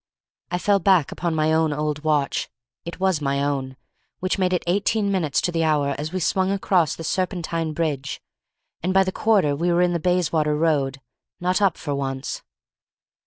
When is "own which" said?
3.43-4.39